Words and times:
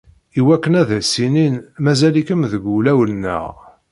Iwakken 0.39 0.73
ad 0.81 0.89
as-inin 0.99 1.55
mazal-ikem 1.83 2.41
deg 2.51 2.63
wulawen-nneɣ. 2.67 3.49